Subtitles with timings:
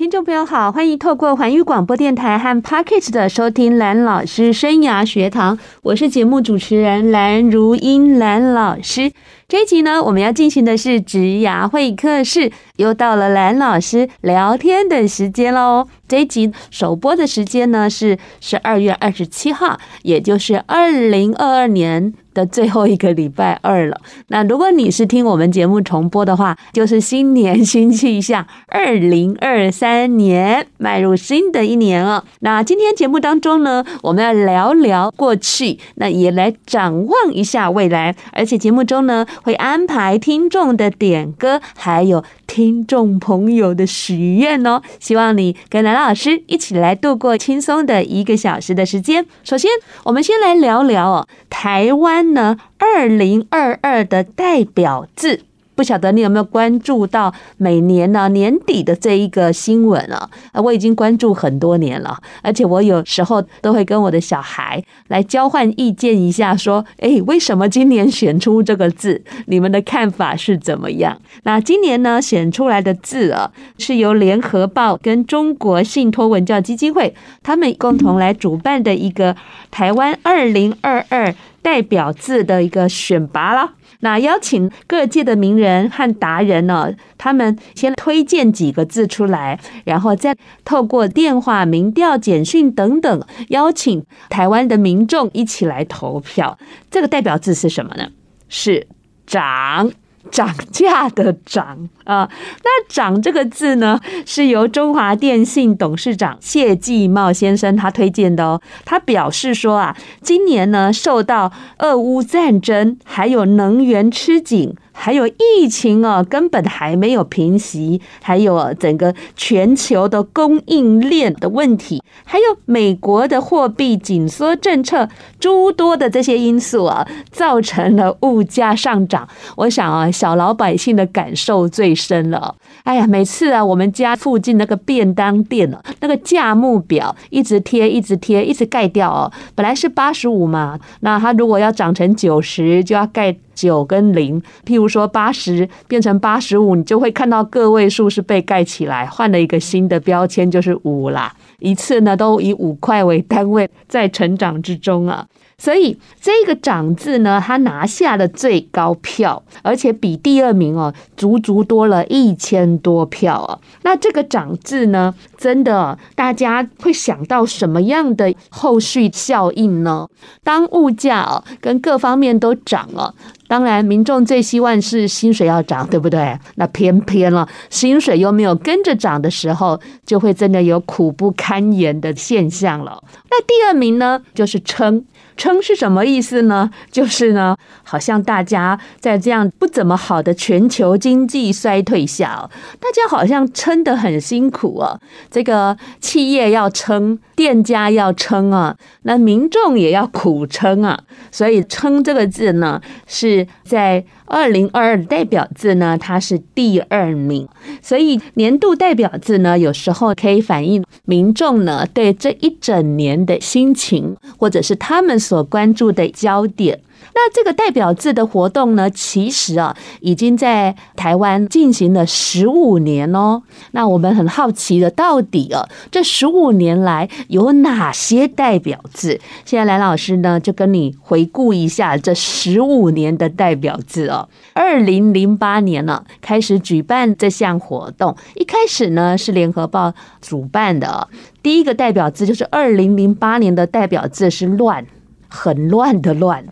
[0.00, 9.12] 听众朋友好，欢迎透过环宇广播电台和 Podcast 的收听蓝老师生涯学堂，我是节目主持人蓝如英蓝老师。
[9.46, 15.86] 这一集呢，我们要进行的是职涯会客室，又到了蓝老师聊天的时间喽。
[16.08, 22.14] 这一集首播的时间呢是十二月二十七号，也就是二零二二年
[22.46, 24.00] 最后一个礼拜二了。
[24.28, 32.24] 那如果你是听我们节目重播的话，就是新年新气象， 二零二三年迈入新的一年了。
[32.40, 39.26] 那今天节目当中呢，我们要聊聊过去，那也来展望一下未来，而且节目中呢。
[39.42, 42.22] 会安排听众的点歌，还有
[42.52, 44.82] 听众朋友的许愿哦。
[44.98, 49.24] 希望你跟兰老师一起来度过轻松的一个小时的时间。
[49.44, 49.70] 首先，
[50.02, 55.42] 我们先来聊聊哦，台湾呢，二零二二的代表字。
[55.80, 60.28] 不晓得你有没有关注到每年呢年底的这一个新闻啊？
[60.52, 69.24] 我已经关注很多年了，而且我有时候都会跟我的小孩来交换意见一下，说：“诶，为什么今年选出这个字？
[69.46, 79.34] 你们的看法是怎么样？”那今年呢选出来的字啊，是由联合报跟中国信托文教基金会他们共同来主办的一个
[79.70, 83.72] 台湾二零二二代表字的一个选拔了。
[84.00, 96.58] 那邀请各界的名人和达人呢，他们先推荐几个字出来，然后再透过电话、民调、简讯等等，邀请台湾的民众一起来投票。
[96.90, 98.08] 这个代表字是什么呢？
[98.48, 98.86] 是
[99.26, 99.90] “涨”。
[100.30, 102.28] 涨价的涨啊，
[102.64, 108.60] 那涨这个字呢，是由中华电信董事长谢继茂先生他推荐的哦。
[108.84, 114.74] 他表示说啊，今年呢，受到俄乌战争，还有能源吃紧。
[114.92, 125.08] 还有疫情啊，根本还没有平息，还有整个全球的供应链的问题，还有美国的货币紧缩政策，
[125.38, 129.26] 诸多的这些因素啊，造成了物价上涨。
[129.56, 132.54] 我想啊，小老百姓的感受最升了。
[132.84, 139.30] 哎呀，每次啊，我们家附近那个便当店啊，那个价目表一直贴，一直贴，一直盖掉哦。
[139.54, 143.36] 本来是八十五嘛，那它如果要涨成九十，就要盖。
[143.52, 151.30] 九跟零，譬如说八十变成八十五，你就会看到个位数是被盖起来，换了一个新的标签，就是五啦。
[151.58, 155.26] 一次呢，都以五块为单位，在成长之中啊。
[155.60, 163.58] 所以这个涨字呢，他拿下了最高票，而且比第二名哦，足足多了一千多票啊。
[163.82, 170.08] 那这个涨字呢，真的大家会想到什么样的后续效应呢？
[170.42, 173.14] 当物价哦跟各方面都涨了，
[173.46, 176.38] 当然民众最希望是薪水要涨，对不对？
[176.54, 183.04] 那偏偏了薪水又没有跟着涨的时候，就会真的有苦不堪言的现象了。
[183.28, 185.04] 那第二名呢，就是撑。
[185.40, 186.70] 撑是什么意思呢？
[186.90, 195.00] 就是呢，好像大家在这样不怎么好的全球经济衰退下，大家好像撑得很辛苦啊。
[195.30, 201.00] 这个企业要撑，店家要撑啊，那民众也要苦撑啊。
[201.32, 204.04] 所以“撑”这个字呢，是在。
[204.30, 207.48] 二零二二代表字呢，它是第二名，
[207.82, 216.80] 所以年度代表字呢，有时候可以反映民众呢对这一整年的心情，或者是他们所关注的焦点。
[217.14, 223.42] 那这个代表字的活动呢，其实啊，已经在台湾进行了十五年哦。
[223.72, 229.20] 那我们很好奇的，到底啊，这十五年来有哪些代表字？
[229.44, 234.28] 现在蓝老师呢，就跟你回顾一下这十五年的代表字哦。
[234.54, 241.08] 二零零八年呢，开始举办这项活动，一开始呢是联合报主办的，
[241.42, 244.86] 第一个代表字就是二零零八年的代表字是乱，
[245.28, 246.44] 很乱的乱。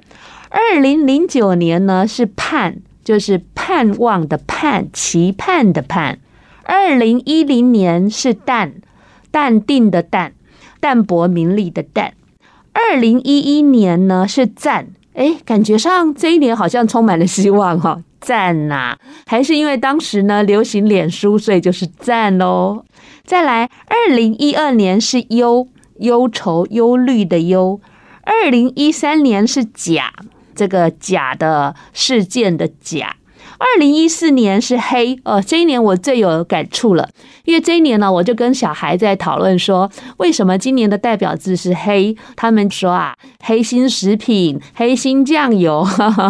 [0.61, 6.19] 二零零九年呢是盼，就是盼望的盼，期盼的盼。
[6.65, 8.75] 二零一零年是淡，
[9.31, 10.33] 淡定的淡，
[10.81, 12.15] 淡泊名利的淡。
[12.73, 22.85] 二零一一年呢是赞，哎，感觉上这一年好像充满了希望哈、哦，赞呐、啊，还是因为当时呢流行脸书，所以就是赞喽。
[23.25, 25.69] 再来，二零一二年是忧，
[26.01, 27.81] 忧愁、忧虑的忧。
[28.25, 30.13] 二零一三年是甲。
[30.59, 33.15] 这个假的事件的假，
[33.59, 37.09] 二零一四年是黑哦，这一年我最有感触了，
[37.45, 42.17] 因为这一年呢，我就跟小孩在讨论说，为什么今年的代表字是黑？
[42.35, 43.15] 他们说啊，
[43.45, 45.87] 黑心食品、黑心酱油。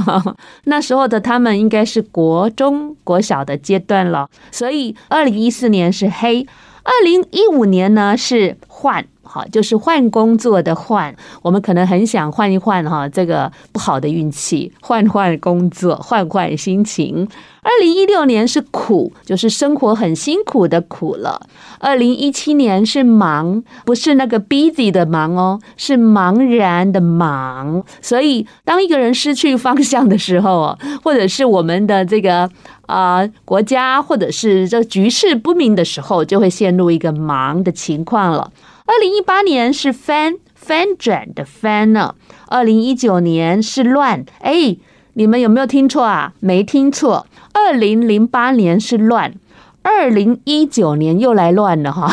[0.65, 6.47] 那时候的他们应该是国中、国小的阶段了，所以二零一四年是黑，
[6.83, 9.07] 二零一五年呢是换。
[9.29, 17.29] 好，就是换工作的换，我们可能很想换一换哈，这个不好的运气，换换工作，换换心情。
[17.61, 21.47] 二零一六年是苦，就是生活很辛苦的苦了。
[21.79, 27.83] 二零一七年是忙，不是那个 busy 的忙哦，是茫然的茫。
[28.01, 32.49] 所以，当一个人失去方向的时候，或者是我们的这个
[32.87, 38.51] 啊、国家，或者是这局势不明的时候，就会陷入一个忙的情况了。
[38.89, 42.15] 二零一八年是翻翻转的翻呢，
[42.47, 44.79] 二零一九年是乱，哎，
[45.13, 46.33] 你们有没有听错啊？
[46.41, 49.35] 没听错，二零零八年是乱，
[49.83, 52.11] 二零一九年又来乱了哈，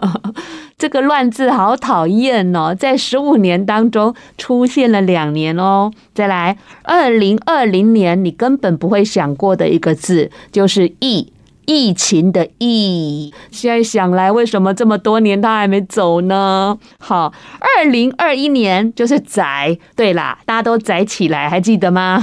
[0.78, 11.30] 这个乱字好讨厌哦，在十五年当中出现了两年哦，再来，二零二零年你根本不会想过的一个字就是疫。
[11.72, 16.76] 疫情的疫，现在想来，为什么这么多年他还没走呢？
[16.98, 22.20] 好，二零二一年就是宅，对啦，大家都宅起来，还记得吗？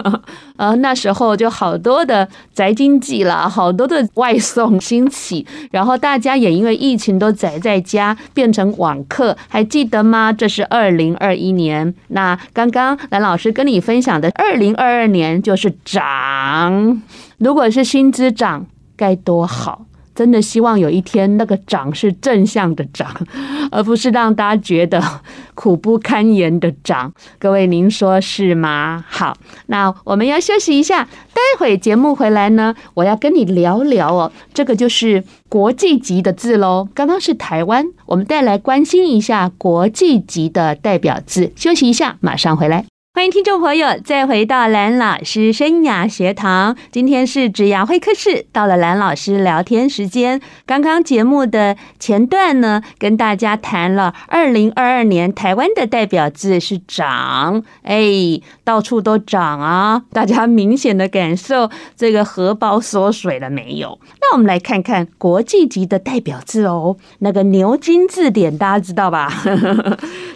[0.56, 10.32] 呃，那时候就好多的宅经济了，好多的外送兴起，然后大家也因为疫情都宅在家，变成网课，还记得吗？
[10.32, 11.94] 这是二零二一年。
[12.08, 17.02] 那刚刚蓝老师跟你分享的二零二二年就是涨，
[17.36, 18.64] 如果是薪资涨。
[18.96, 19.86] 该多好！
[20.14, 23.14] 真的希望有一天那个涨是正向的涨，
[23.70, 25.20] 而不是让大家觉得
[25.54, 27.12] 苦不堪言的涨。
[27.38, 29.04] 各位，您说是吗？
[29.06, 34.32] 好，那我们要休息一下，待会节目回来呢，我要跟你聊聊哦。
[34.54, 36.88] 这个就是国际级的字喽。
[36.94, 41.52] 刚刚是台湾，我们再来关心一下国际级的代表字。
[41.54, 42.86] 休息一下，马上回来。
[43.16, 46.76] 欢迎听众朋友再回到蓝老师生涯学堂。
[46.92, 50.38] 今天是职涯会客室，到了蓝老师聊天时间。
[50.66, 60.02] 刚刚节目的前段呢，跟大家谈了二零二二年台湾的代表字是“涨”，哎，到处都涨啊！
[60.12, 63.98] 大家明显的感受这个荷包缩水了没有？
[64.20, 69.32] 那我们来看看国际级的代表字哦，那个牛津字典大家知道吧？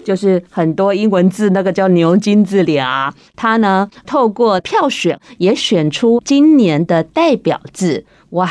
[0.05, 2.87] 就是很多英文字，那个叫牛津字典。
[2.87, 8.51] 啊，他呢透过票选也选出今年的代表字，哇，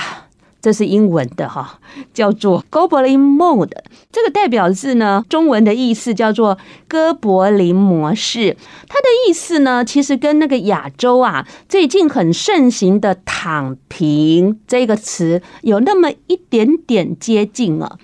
[0.62, 1.80] 这是英文的哈，
[2.14, 3.72] 叫做 Goblin Mode。
[4.12, 6.58] 这个代表字呢，中文的意思叫做
[6.88, 8.58] 哥柏林模式。
[8.88, 17.98] 它的意思呢，其实跟那个亚洲啊最近很盛行的“躺平”这个词有那么一点点接近啊。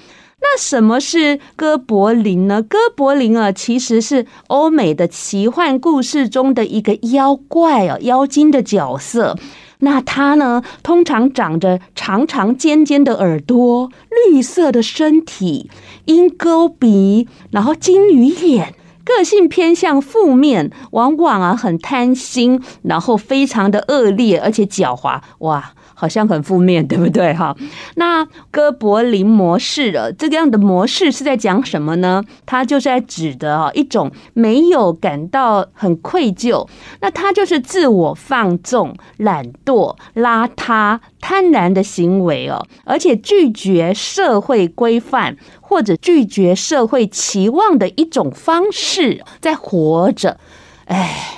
[0.48, 2.62] 那什么是哥柏林呢？
[2.62, 9.36] 哥柏林啊，其实是欧美的奇幻故事中的一个妖怪哦，妖精的角色。
[9.80, 13.90] 那它呢，通常长着长长尖尖的耳朵，
[14.28, 15.70] 绿色的身体，
[16.06, 25.20] 鹰钩鼻，然后金鱼眼，个性偏向负面，往往啊很贪心，然后非常的恶劣，而且狡猾。
[25.40, 25.74] 哇！
[25.96, 27.34] 好像很负面，对不对？
[27.34, 27.56] 哈，
[27.96, 32.24] 那哥柏林模式的这个样的模式是在讲什么呢？
[32.46, 36.68] 它就是在指的啊一种没有感到很愧疚，
[37.00, 50.38] 那它就是自我放纵、懒惰、邋遢、贪婪的行为哦，而且拒绝社会规范或者拒绝社会期望的一种方式在活着，
[50.86, 51.35] 哎。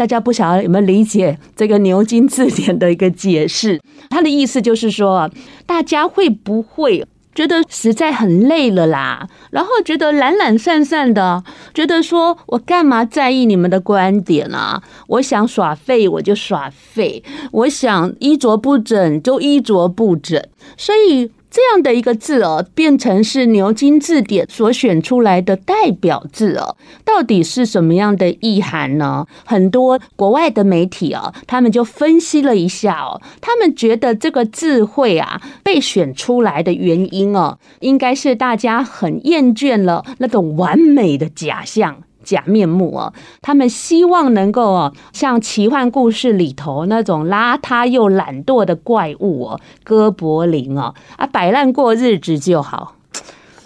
[0.00, 3.78] 大家不晓得有没有理解这个牛津字典的一个解释？
[4.08, 5.30] 它的意思就是说，
[5.66, 9.28] 大家会不会觉得实在很累了啦？
[9.50, 14.82] 然后觉得懒懒散散的，觉得说我干嘛在意你们的观点啊？
[15.06, 20.42] 我想耍废我就耍废，我想衣着不整就衣着不整，
[20.78, 21.30] 所以。
[21.50, 29.26] 这样的一个字哦，变成是牛津字典所选出来的代表字哦，到底是什么样的意涵呢？
[29.44, 42.04] 很多国外的媒体哦，他们就分析了一下哦，他们觉得这个智慧啊被选出来的原因哦，应该是大家很厌倦了那种完美的假象。
[42.22, 43.12] 假面目哦，
[43.42, 52.94] 他们希望能够哦，像奇幻故事里头那种邋遢又懒惰的怪物哦，哥柏林哦，啊，摆烂过日子就好。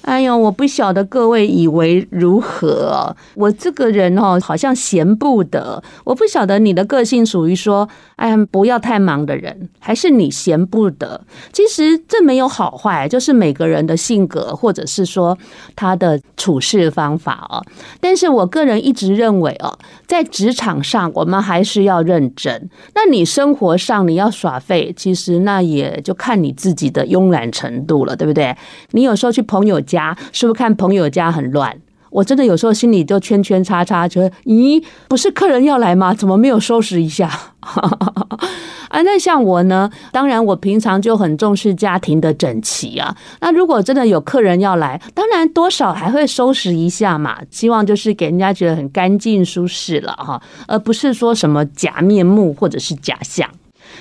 [0.05, 3.17] 哎呦，我不晓得各位以为如何。
[3.35, 5.83] 我这个人哦，好像闲不得。
[6.05, 11.19] 我不晓得你的个性属于说，哎，不要太忙的人，还是你闲不得。
[11.55, 15.37] 其实这没有好坏，就是每个人的性格，或者是说
[15.75, 17.65] 他的处事方法哦。
[17.99, 22.69] 但是我个人一直认为哦，在职场上我们还是要认真。
[22.95, 28.55] 那你生活上你要耍废，其实那也就看你自己的慵懒程度了，对不对？
[28.91, 31.75] 你有时候去朋友家，家是不是看朋友家很乱？
[32.11, 36.15] 我真的有时候心里就圈圈叉叉，觉得咦，不是客人要来吗？
[36.15, 37.29] 怎么没有收拾一下？
[38.89, 39.91] 啊，那像我呢？
[40.13, 43.17] 当然，我平常就很重视家庭的整齐啊。
[43.41, 47.37] 那如果真的有客人要来，当然多少还会收拾一下嘛。
[47.51, 53.51] 希望就是给人家觉得很干净舒适了哈，而不是说什么假面目或者是假象。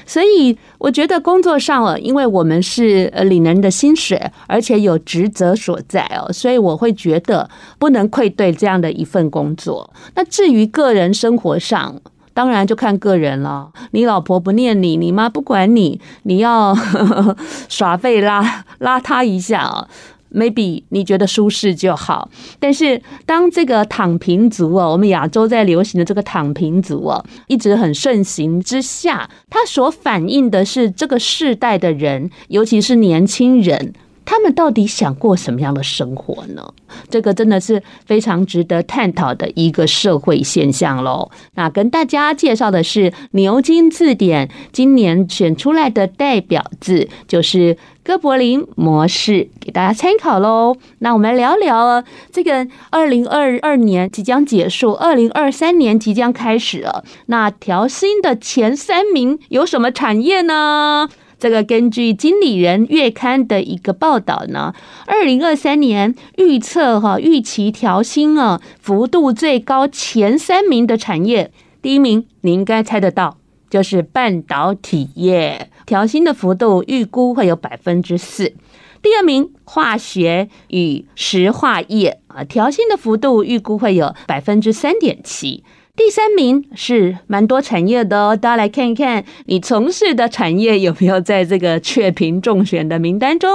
[0.05, 9.93] 所以我觉得工作上了，因为我们是呃领人的薪水，而且有职责所在哦，所以我会觉得不能愧对这样的一份工作。
[10.15, 12.01] 那至于个人生活上，
[12.33, 13.71] 当然就看个人了。
[13.91, 16.75] 你老婆不念你，你妈不管你，你要
[17.69, 19.87] 耍废拉拉他一下啊。
[20.33, 33.93] Maybe 你觉得舒适就好，但是当这个躺平族哦，我们亚洲在流行的这个躺平族哦，一直很盛行之下，它所反映的是这个世代的人，尤其是年轻人。
[34.25, 36.73] 他们到底想过什么样的生活呢？
[37.09, 41.29] 这个真的是非常值得探讨的一个社会现象喽。
[41.55, 50.75] 那跟大家介绍的是牛津字典今年选出来的代表字，就是哥柏林模式，给大家参考喽。
[50.99, 57.03] 那我们来聊聊这个二零二二年即将结束，二零二三年即将开始了。
[57.25, 61.09] 那调薪的前三名有什么产业呢？
[61.43, 64.73] 这个根据《经理人月刊》的一个报道呢，
[65.05, 73.35] 二零二三年预测哈预期调薪啊幅度最高前三名的产业，第一名你应该猜得到，
[73.69, 78.53] 就是半导体业，调薪的幅度预估会有百分之四。
[79.01, 85.65] 第二名化学与石化业啊，调薪的幅度预估会有百分之三点七。
[85.95, 93.51] 第三名是蛮多产业的哦，大家来看一看，你从事的产业有没有在这个雀屏中选的名单中？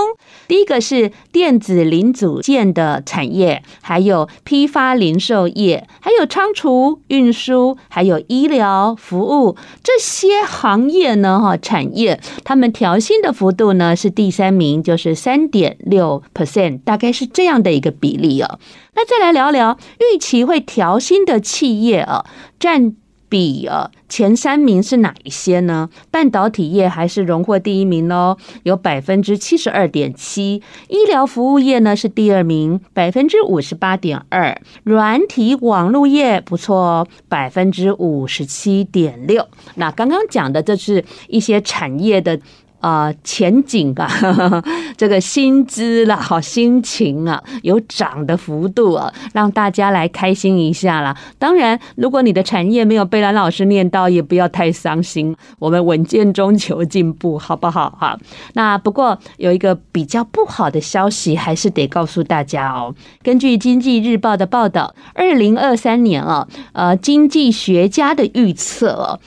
[0.46, 18.60] 第一个是电子零组件的产业，还有批发零售业，还有仓储运输，还有医疗服务这些行业呢，哈，产业他们调薪的幅度呢是第三名，就是三点六 percent，大概是这样的一个比例哦。
[18.94, 22.24] 那再来聊聊预期会调薪的企业啊，
[22.58, 22.94] 占
[23.28, 25.90] 比啊前三名是哪一些呢？
[26.10, 30.62] 半导体业还是荣获第一名哦，有百分之七十二点七。
[30.88, 34.58] 医疗服务业呢是第二名，百分之五十八点二。
[34.82, 39.46] 软体网络业不错哦，百分之五十七点六。
[39.74, 42.40] 那刚刚讲的这是一些产业的。
[42.80, 44.64] 啊、前景啊，呵 呵
[44.96, 51.16] 这个薪资啦，好心情啊，有涨的幅度啊，让大家来开心一下啦。
[51.38, 55.34] 当然，如果你的产业没有被兰老师念到，也不要太伤心。
[55.58, 57.90] 我们稳健中求进步，好不好？
[57.98, 58.18] 哈，
[58.54, 62.94] 那不过有一个比较不好的消息，还是得告诉大家哦。
[63.22, 69.20] 根据《经济日报》的报道，二零二三年啊，呃，经济学家的预测哦。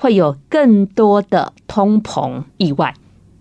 [0.00, 2.94] 会有更多的通膨意外，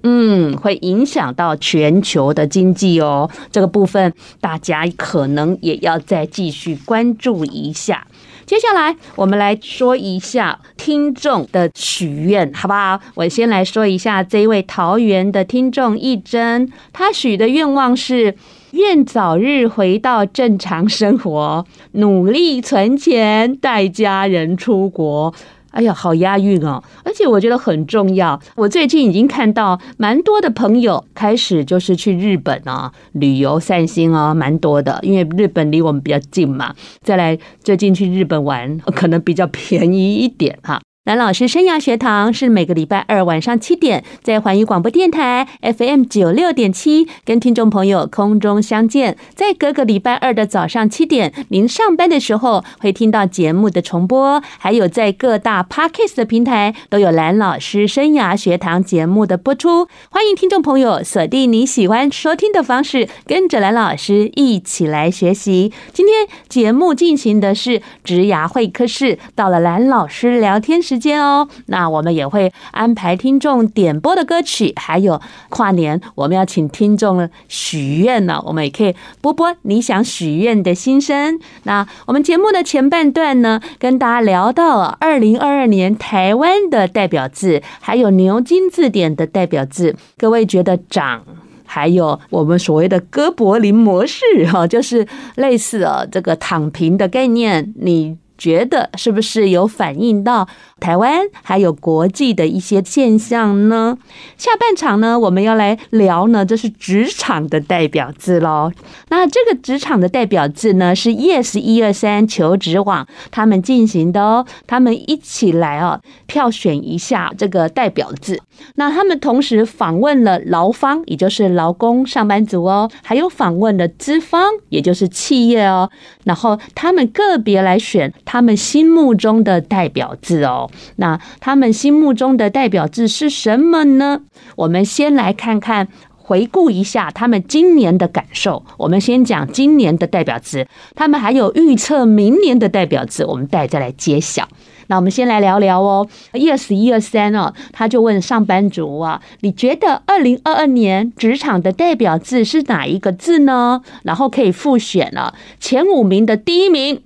[0.09, 3.29] 嗯，会影响到全球的经济哦。
[3.51, 8.07] 这个部分大家可能也要再继续关注一下。
[8.45, 12.97] 接下来我们来说一下听众的许愿，好不好？
[13.15, 18.33] 我先来说一下这位桃园的听众一珍，他许的愿望是
[18.71, 25.33] 愿早日回到正常生活，努力存钱，带家人出国。
[25.77, 26.83] 哎呀，好押韵哦！
[27.03, 28.39] 而且我觉得很重要。
[28.55, 34.97] 我最近已经看到蛮多的朋友开始就是去日本啊旅游散心啊，蛮多的。
[35.03, 40.81] 因为日本离我们比较近嘛，再来最近去日本玩可能比较便宜一点哈。
[41.07, 49.15] 蓝老师生涯学堂是每个礼拜二晚上七点，在环宇广播电台 FM 九六点七跟听众朋友空中相见。
[49.33, 59.87] 在各个礼拜二的早上七点，您上班的时候会听到节目的重播，还有在各大 Podcast 的平台都有蓝老师生涯学堂节目的播出。
[60.09, 65.71] 欢迎听众朋友锁定你喜欢收听的方式，跟着蓝老师一起来学习。
[65.93, 71.47] 今天节目进行的是职涯会客室，到了蓝老师聊天时时间哦。
[71.67, 81.39] 那我们也会安排听众点播的歌曲，还有跨年我们要请听众许愿呢，我们也可以播播你想许愿的心声。
[81.63, 91.21] 那我们节目的前半段呢，跟大家聊到了二零二二年台湾的代表字，还有牛津字典的代表字，各位觉得长？
[91.69, 100.47] 还有我们所谓的哥柏林模式，哈，就是类似啊这个躺平的概念，你觉得是不是有反映到
[100.79, 103.97] 台湾还有国际的一些现象呢？
[104.37, 108.71] 下半场呢，我们要来聊呢，这是职场的代表字喽。
[109.09, 118.39] 那这个职场的代表字呢，是 Yes 一二三求职网他们进行的哦，他们一起来哦，票选一下这个代表字。
[118.75, 125.89] 那他们同时访问了劳方，也就是劳工上班族哦，还有访问了资方，也就是企业哦，
[126.25, 130.66] 然后他们个别来选他们心目中的代表字哦。
[130.97, 134.21] 那他们心目中的代表字是什么呢？
[134.55, 138.65] 我们先来看看，回顾一下他们今年的感受。
[138.77, 144.47] 我们先讲今年的代表字，他们还有预测明年的代表字，我们待再来揭晓。
[144.89, 153.81] 那我们先来聊聊哦，Yes 一二三哦，他就问上班族啊，你觉得二零二二年职场的代表字是哪一个字呢？
[154.03, 157.01] 然后可以复选了，前五名的第一名，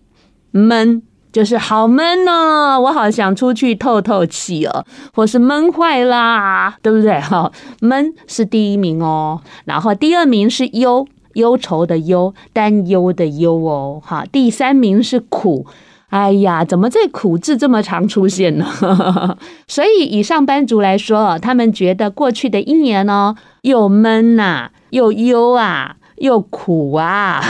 [0.51, 1.01] 闷。
[1.31, 7.19] 就是好闷哦，我好想出去透透气哦，或是闷坏啦，对不对？
[7.21, 15.65] 哈，闷是第一名哦，然后第二名是忧，忧愁的忧，担忧的忧哦，哈，第三名是苦，
[16.09, 18.67] 哎呀，怎么这苦字这么常出现呢？
[19.67, 27.43] 所以以上班族来说，他们觉得过去的一年呢，又闷呐，又忧啊，又苦啊。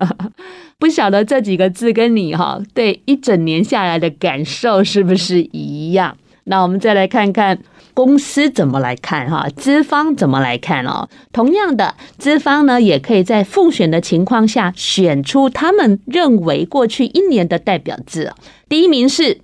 [0.78, 6.16] 不晓得这几个字跟你哈对一整年下来的感受是不是一样？
[6.44, 7.58] 那我们再来看看
[7.92, 11.06] 公司怎么来看哈，资方怎么来看哦？
[11.32, 18.32] 同样的，资方呢也可以在复选的情况下选出他们认为过去一年的代表字。
[18.68, 19.42] 第一名是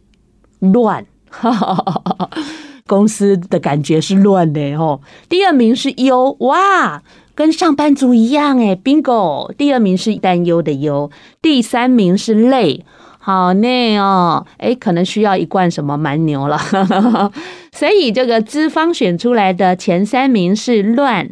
[0.60, 1.04] 乱，
[2.88, 5.00] 公司的感觉是乱的哦。
[5.28, 7.02] 第二名是忧，哇。
[7.36, 9.52] 跟上班族一样诶，Bingo！
[9.52, 11.10] 第二名是担忧的忧，
[11.42, 12.82] 第三名是累，
[13.18, 16.58] 好累哦，诶，可能需要一罐什么蛮牛了。
[17.72, 21.28] 所以这个资方选出来的前三名是乱、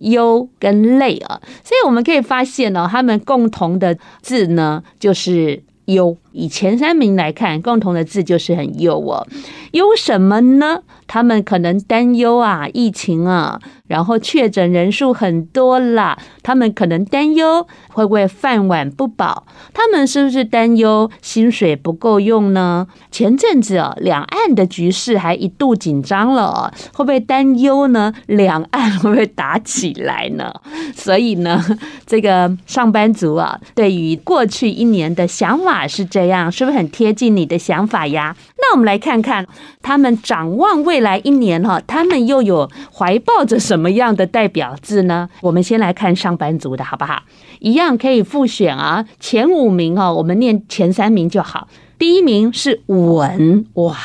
[0.00, 1.40] 忧跟累啊。
[1.62, 6.16] 所以我们可以发现呢，他们共同的字呢就是忧。
[6.34, 9.26] 以前三名来看，共同的字就是很忧哦。
[9.70, 10.80] 忧什么呢？
[11.06, 13.60] 他们可能担忧啊，疫情啊。
[13.86, 19.46] 然后确诊人数很多啦，他们可能担忧会不会饭碗不保？
[19.74, 22.86] 他们是不是担忧薪水不够用呢？
[23.10, 28.12] 前阵子啊，两岸的局势还一度紧张了，会不会担忧呢？
[28.26, 30.52] 两岸会不会打起来呢？
[30.96, 31.62] 所以呢，
[32.06, 38.36] 这个上班族啊，对于过去一年的想法是这样，是不是很贴近你的想法呀？
[38.58, 39.46] 那我们来看看
[39.82, 45.28] 他们展望未来一年哈，他们又有怀抱着什么样的代表字呢？
[45.40, 47.22] 我们先来看上班族的好不好？
[47.60, 51.68] 一样可以复选啊，前五名哦，我们念前三名就好。
[51.98, 53.96] 第一名是稳，哇，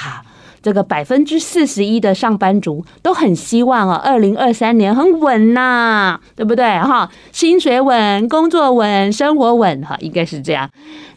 [0.61, 7.09] 这个百分之四十一的上班族都很希望啊，二零二三年很稳呐，对不对哈？
[7.31, 10.69] 薪水稳，工作稳，生活稳哈，应该是这样。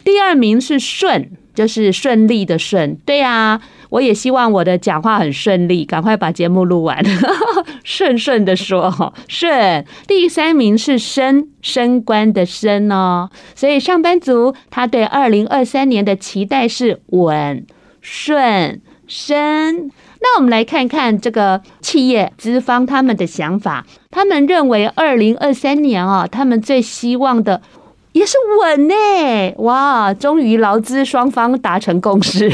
[0.04, 1.30] 第二名是顺。
[1.54, 6.98] 就是顺利的顺，对啊，我也希望我的讲话很顺利，赶快把节目录完，
[7.84, 9.84] 顺顺的说，顺。
[10.06, 17.66] 第三名是升，升官的升哦，所以上班族他对二零二三年的期待是稳、
[18.00, 18.80] 顺、
[19.12, 19.90] 升。
[20.20, 27.60] 那我们来看看这个企业资方他们的想法，他们认为二零二三年啊，他们最希望的。
[28.12, 28.94] 也是稳呢，
[29.56, 30.12] 哇！
[30.12, 32.50] 终于劳资双方达成共识。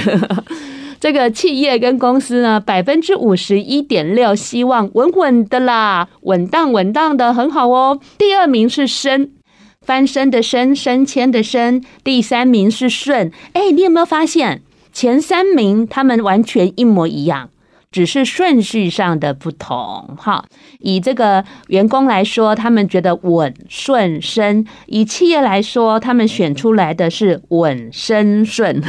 [1.01, 7.99] 这个企业跟公司呢，百分之五十一点六希望稳稳的啦，稳当稳当的很好哦。
[8.17, 9.31] 第二名是升，
[9.85, 11.83] 翻身的升，升迁的升。
[12.05, 17.51] 第三名是顺，哎，你有没有发现前三名他们完全一模一样？
[17.91, 20.45] 只是顺序上的不同，哈。
[20.81, 28.83] 以这个员工来说，他们觉得稳顺升；以企业来说，他们选出来的是稳升顺。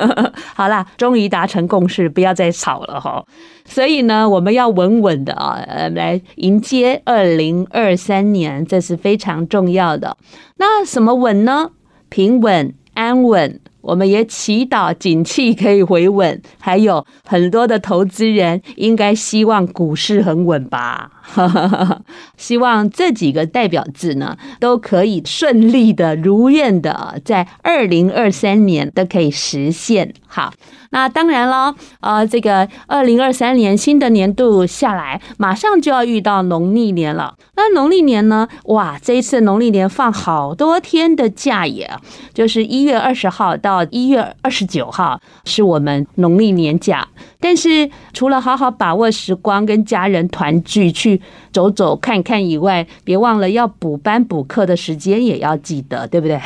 [0.56, 3.22] 好啦，终于达成共识，不要再吵了哈。
[3.66, 5.62] 所以呢，我们要稳稳的啊，
[5.94, 10.16] 来迎接二零二三年，这是非常重要的。
[10.56, 11.72] 那什么稳呢？
[12.08, 13.60] 平稳、安稳。
[13.86, 21.08] 我们也祈祷景气可以回稳，还有很多的投资人应该希望股市很稳吧。
[22.36, 30.12] 希望这几个代表字呢，都可以顺利的、如愿的，在二零二三年都可以实现。
[30.26, 30.52] 好，
[30.90, 37.34] 那当然了，呃，这个二零二三年新的年度下来，马上就要遇到农历年了。
[37.56, 41.90] 那农历年呢，哇，这一次农历年放好多天的假耶，
[42.34, 47.06] 就是一月二十号到一月二十九号是我们农历年假。
[47.40, 51.20] 但是除了好好把握时光，跟家人团聚去
[51.52, 56.36] 走走看看以外，别忘了要补班补课的时间也要记得，对不对？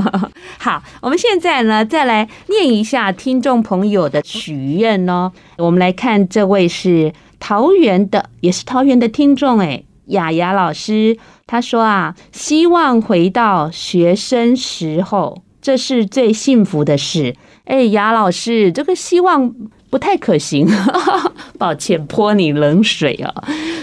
[0.58, 5.32] 好，我们现在呢，再来念一下听众朋友有的许愿哦。
[5.58, 17.34] 我们来看这位是桃园的，也是桃园的听众哎，雅雅老师，他说啊，希望回到学生时候，这是最幸福的事。
[17.64, 19.54] 哎，雅老师，这个希望。
[19.90, 20.68] 不太可行，
[21.58, 23.34] 抱歉泼你冷水啊！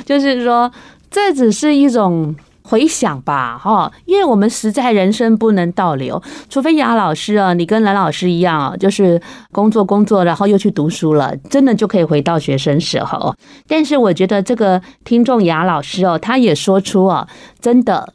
[0.05, 0.71] 就是说，
[1.11, 2.33] 这只是一种
[2.67, 9.21] 回想吧，哈，因为我们实在人生不能倒流，除非雅老师啊，你跟蓝老师一样啊，就是
[9.53, 13.33] 工作工作，然后又去读书了，真的就可以回到学生时候。
[13.67, 17.25] 但是我觉得这个听众雅老师哦，他也说出哦，
[17.61, 18.13] 真的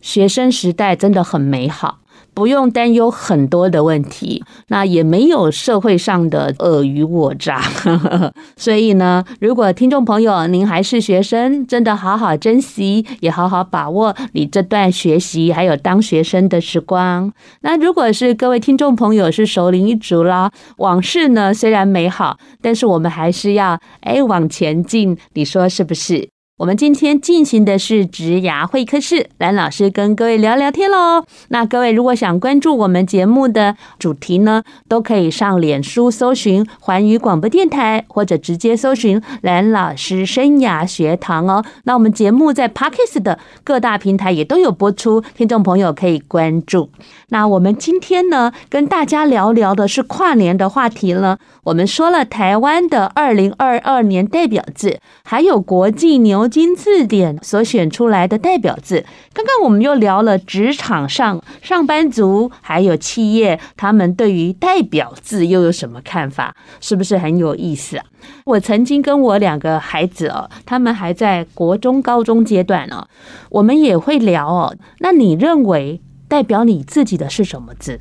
[0.00, 1.98] 学生时代真的很美好。
[2.34, 7.60] 不用担忧很多的问题，那也没有社会上的尔虞我诈，
[8.56, 17.32] 所以呢，如果听众朋友您还是学生，真的好好珍惜，也好好把握你这段学习还有当学生的时光。
[17.60, 26.28] 那如果是各位听众朋友是熟龄一族啦，往事呢虽然美好，但是我们还是要哎往前进，你说是不是？
[26.62, 31.24] 我们今天进行的是职涯会客室，蓝老师跟各位聊聊天喽。
[31.48, 41.64] 那各位如果想关注我们节目的主题呢，都可以上脸书搜寻环宇广播电台，或者直接搜寻蓝老师生涯学堂哦。
[41.82, 46.90] 那我们节目在 Podcast 的各大平台也都有播出，听众朋友可以关注。
[47.30, 51.40] 那我们今天呢，跟大家聊聊的是跨年的话题了。
[51.64, 59.06] 我们说了台湾的二零二二年代表字，还有国际牛金字典所选出来的代表字。
[59.32, 66.54] 刚刚我们又聊了职场上上班族，还有企业，他们对于代表字又有什么看法？
[66.78, 68.04] 是不是很有意思啊？
[68.44, 73.08] 我曾经跟我两个孩子哦，他们还在国中、高中阶段哦，
[73.48, 74.76] 我们也会聊哦。
[74.98, 77.98] 那你认为代表你自己的是什么字？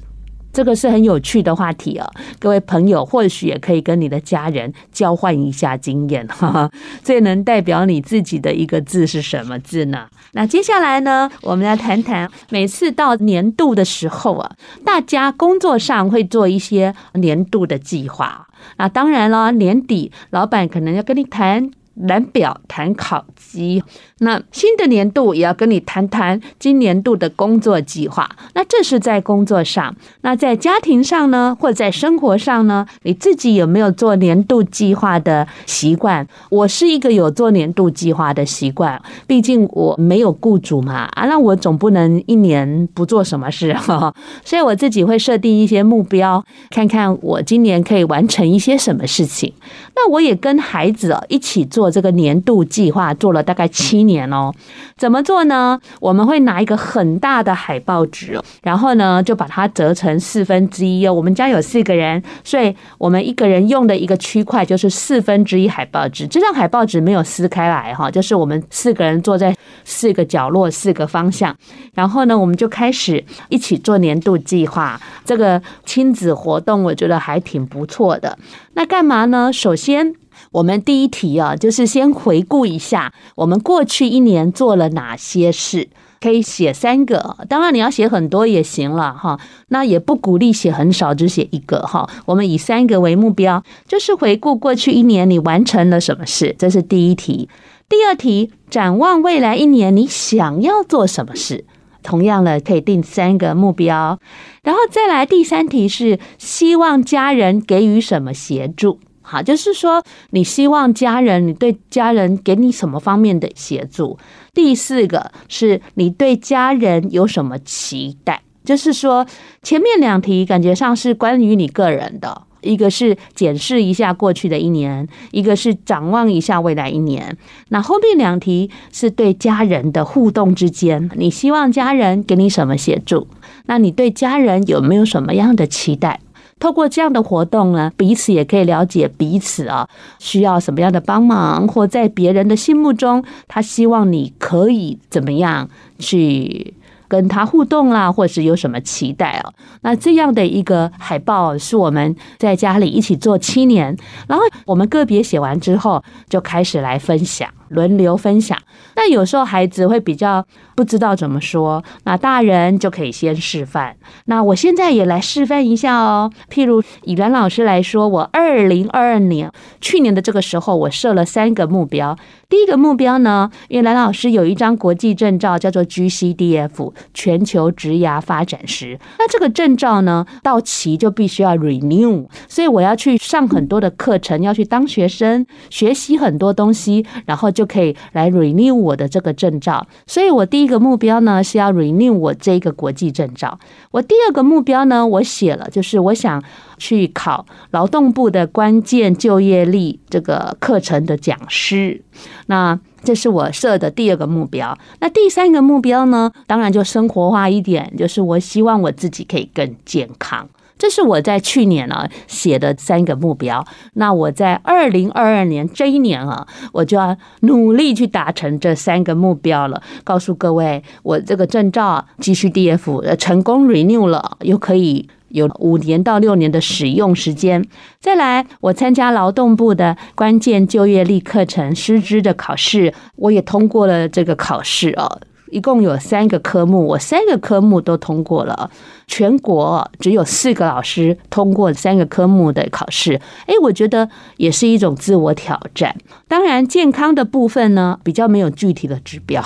[0.53, 2.09] 这个是很有趣的话题哦，
[2.39, 6.71] 各位朋友或许也可以跟你的家人交换一下经验哈哈。
[7.03, 10.07] 最能代表你自己的一个字是什么字呢？
[10.33, 14.51] 那接下来呢，我们来谈谈每次到年度的时候啊，
[14.85, 18.47] 大家工作上会做一些年度的计划。
[18.77, 21.71] 那当然了，年底老板可能要跟你谈。
[21.93, 23.83] 蓝表谈考绩，
[24.19, 28.29] 那新的年度也要跟你谈谈今年度的工作计划。
[28.53, 36.27] 那这是在工作上，那在家庭上呢，或在生活上呢，你自己有没有做年度计划的习惯？
[36.49, 44.13] 我是一个有做年度计划的习惯，毕竟我没有雇主嘛，啊，那我总不能一年不做什么事哈，
[44.45, 49.51] 所以我自己会设定一些目标，看看我今年可以完成一些什么事情。
[49.95, 51.61] 那我也跟孩子一起。
[51.71, 54.53] 做这个年度计划做了大概七年哦，
[54.97, 55.79] 怎么做呢？
[55.99, 61.13] 我们会拿一个很大的海报纸，然后呢就把它折成四分之一哦。
[61.13, 66.27] 我们家有四个人，所以我们一个人用的一个区块就是四分之一海报纸。
[66.27, 71.55] 这张海报纸没有撕开来哈，就是我们四个人坐在四个角落、四个方向，
[71.93, 74.99] 然后呢我们就开始一起做年度计划。
[75.25, 78.37] 这个亲子活动我觉得还挺不错的。
[78.73, 79.51] 那干嘛呢？
[79.51, 80.15] 首先。
[80.51, 85.87] 我们第一题啊，就是先回顾一下我们过去一年做了哪些事，
[86.19, 87.37] 可以写三个。
[87.47, 92.09] 当然你要写很多也行了哈，那也不鼓励写很少，只写一个哈。
[92.25, 97.47] 我们以三个为目标，就是回顾过去一年你完成了什么事，这是第一题。
[97.87, 101.65] 第二题，展望未来一年你想要做什么事，
[102.01, 104.17] 同样的可以定三个目标。
[104.63, 108.99] 然后再来第三题是希望家人给予什么协助。
[109.31, 114.19] 好，就是说，你希望家人，你对家人给你什么方面的协助？
[114.53, 118.41] 第四个是你对家人有什么期待？
[118.65, 119.25] 就是说，
[119.63, 127.37] 前面两题感觉上是关于你个人的，一个是检视一下过去的一年，一个是展望一下未来一年。
[127.69, 133.29] 那后面两题是对家人的互动之间，你希望家人给你什么协助？
[133.67, 136.19] 那你对家人有没有什么样的期待？
[136.61, 145.67] 透过这样的活动呢，彼此也可以了解彼此啊，需要什么样的帮忙，或在别人的心目中，他希望你可以怎么样
[145.99, 146.73] 去。
[147.11, 149.53] 跟他互动啦，或是有什么期待哦？
[149.81, 153.93] 那这样的一个海报是我们在家里一起做七年，
[154.29, 157.49] 然后我们个别写完之后，就开始来分享。
[157.71, 158.57] 轮流分享，
[158.95, 163.95] 那有时候孩子会比较不知道怎么说，那大人就可以先示范。
[164.25, 166.31] 那我现在也来示范一下哦。
[166.49, 172.15] 譬如以蓝老师来说，我二零二二年去年的这个时候，我设了三个目标。
[172.49, 178.99] 第一个目标呢，因为兰老师有一张国际证照，叫做 GCDF 全球职涯发展师。
[179.17, 187.60] 那这个证照呢，到期就必须要 renew，所以我要去上很多的课程，要去当学生，学习很多东西，然后就。
[187.61, 193.59] 就可以来 renew 我的这个证照，所以我第一个目标呢是要 renew 我这个国际证照。
[193.91, 196.43] 我第二个目标呢，我写了，就是我想
[196.79, 202.01] 去考劳动部的关键就业力这个课程的讲师。
[202.47, 204.75] 那这是我设的第二个目标。
[204.99, 210.49] 那第三个目标呢，当然就生活化一点，就是我希望我自己可以更健康。
[210.81, 213.63] 这是我在去年啊写的三个目标。
[213.93, 219.79] 那我在二零二二年这一年啊，我就要努力去达成这三个目标了。
[220.03, 227.63] 告诉各位，我这个证照继续 DF 成功 renew 了，又可以有五年到六年的使用时间。
[227.99, 235.19] 再来，我参加劳动部的关键就业力课程师资的考试，我也通过了这个考试啊。
[235.51, 238.71] 一共有三个科目，我三个科目都通过了。
[239.07, 245.95] 全国只有四个老师通过三个科目的考试，哎，我觉得也是一种自我挑战。
[246.27, 249.43] 当然，健康的部分呢，比较没有具体的指标，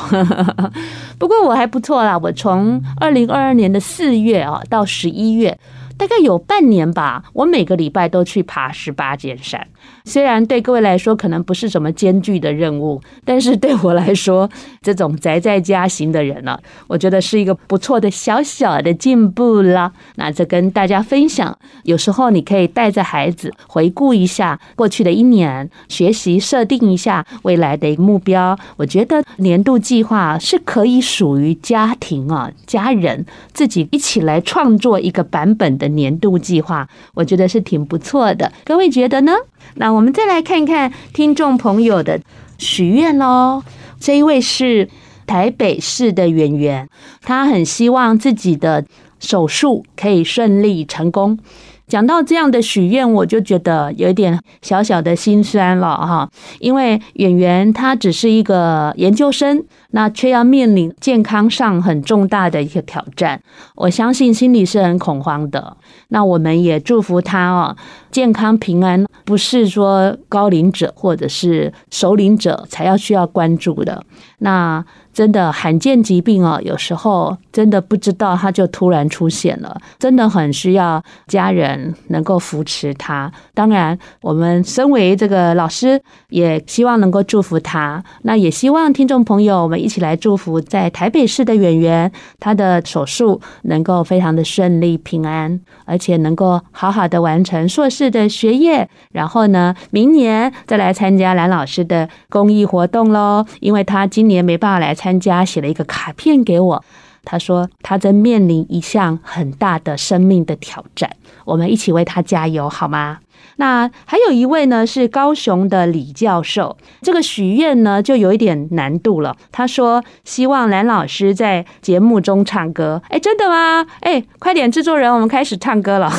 [1.18, 2.18] 不过我还不错啦。
[2.18, 5.58] 我从二零二二年的四月啊到十一月。
[5.98, 9.66] 大概有半年吧，我每个礼拜都去爬十八尖山。
[10.06, 14.48] 虽然对各位来说可能不是什么艰巨的任务，但是对我来说，
[14.84, 19.92] 这种宅在家型的人呢，我觉得是一个不错的小小的进步啦。
[20.18, 28.56] 那这跟大家分享，有时候你可以带着孩子回顾一下过去的一年，学习设定一下未来的一个目标。
[28.78, 35.86] 我觉得年度计划是可以属于家庭啊，家人自己一起来创作一个版本的。
[35.96, 38.52] 年度计划，我觉得是挺不错的。
[38.66, 39.32] 各位觉得呢？
[39.74, 42.22] 那我们再来看看听众朋友的
[42.58, 43.64] 许愿喽。
[44.00, 44.88] 这一位是
[45.26, 46.88] 台北市的圆圆，
[47.24, 48.86] 他很希望自己的
[49.20, 51.40] 手术可以顺利成功。
[51.88, 56.28] 讲到这样的许愿，我就觉得有点小小的心酸了哈，
[56.60, 59.64] 因为演员他只是一个研究生，
[59.96, 63.42] 那却要面临健康上很重大的一个挑战，
[63.76, 65.78] 我相信心里是很恐慌的。
[66.10, 67.74] 那我们也祝福他哦，
[68.12, 74.04] 健康平安，不是说高龄者或者是熟龄者才要需要关注的。
[74.40, 74.84] 那。
[75.16, 83.32] 真的罕见疾病哦，有时候真的不知道他就突然出现了，真的很需要家人能够扶持他。
[83.54, 88.04] 当然，我们身为这个老师，也希望能够祝福他。
[88.24, 98.88] 那也希望听众朋友，我们一起来祝福在台北市的演员，他的手术能够非常的顺利平安，而且能够好好的完成硕士的学业。
[99.12, 105.16] 然后呢，明年再来参加蓝老师的公益活动喽，因为他今年没办法来参。
[105.20, 106.84] 加写了一个卡片给我，
[107.24, 111.10] 他说他在面临一项很大的生命的挑战，
[111.46, 113.20] 我们一起为他加油好吗？
[113.58, 119.36] 那还有一位呢，是高雄的李教授，这个许愿呢就有一点难度了。
[119.52, 123.86] 他说希望蓝老师在节目中唱歌，哎，真的吗？
[124.02, 126.12] 哎，快点制作人，我们开始唱歌了。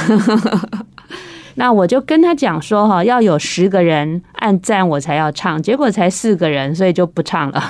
[1.58, 7.62] 那我就跟他讲说哈，要有十个人按赞我才要唱，结果才四个人，所以就不唱了。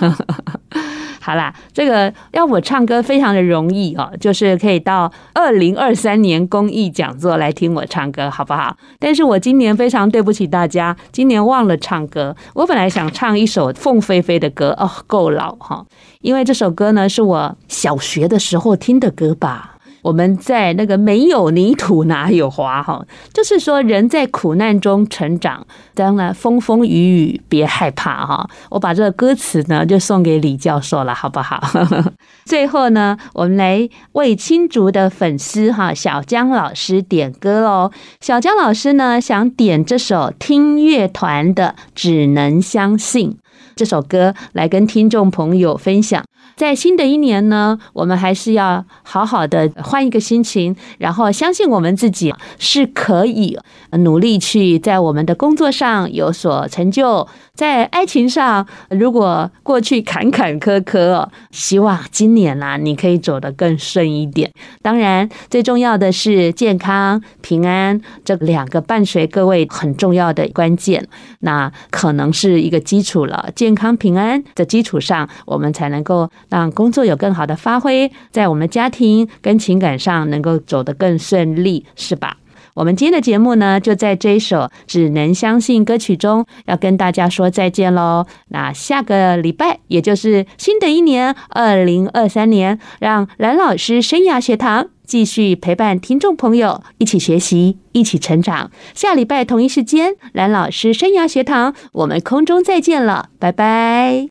[1.26, 8.76] 好啦，这个要我唱歌非常的容易哦，就是可以到二零二三年公益讲座来听我唱歌，好不好？
[9.00, 12.36] 但是我今年非常对不起大家，今年忘了唱歌。
[12.54, 15.84] 我本来想唱一首凤飞飞的歌哦，够老哈，
[16.20, 19.75] 因为这首歌呢是我小学的时候听的歌吧。
[20.06, 28.48] 我们在那个没有泥土哪有花哈，就是说人在苦难中成长，当然风风雨雨别害怕哈。
[28.70, 31.60] 我把这个歌词呢就送给李教授了，好不好？
[32.46, 37.90] 最后呢，我们来为青竹的粉丝哈小江老师点歌喽。
[38.20, 43.32] 小江老师呢想点这首听乐团的《只能相信》。
[43.74, 46.22] 这首歌来跟听众朋友分享。
[46.56, 53.58] 在新的一年呢，我们还是要好好的换一个心情，然后相信我们自己是可以
[53.92, 64.52] 努力去在我们的工作上有所成就，在爱情上，如果过去坎坎坷坷，希望今年啊你可以走得更顺一点。
[64.82, 71.08] 当然，最重要的是健康平安，这两个伴随各位很重要的关键，
[71.40, 73.50] 那可能是一个基础了。
[73.56, 76.30] 健康平安的基础上，我们才能够。
[76.48, 82.36] 让工作有更好的发挥，在我们家庭跟情感上能够走得更顺利，是吧？
[82.76, 88.26] 我们今天的节目呢，就在这一首《只能相信》歌曲中，要跟大家说再见喽。
[88.48, 98.70] 那下个礼拜，也就是新的一年二零二三年，让蓝老师生涯学堂继续陪伴听众朋友一起学习，一起成长。
[98.92, 104.24] 下礼拜同一时间，蓝老师生涯学堂，我们空中再见了，拜拜。